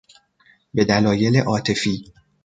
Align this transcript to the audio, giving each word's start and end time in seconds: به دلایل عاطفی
به 0.73 0.83
دلایل 0.85 1.37
عاطفی 1.37 2.13